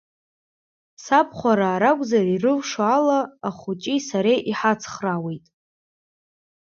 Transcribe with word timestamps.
Сабхәараа 1.03 1.77
ракәзар 1.81 2.27
ирылшо 2.35 2.81
ала 2.95 3.19
ахәыҷи 3.47 3.99
сареи 4.07 4.39
иҳацхраауеит. 4.51 5.45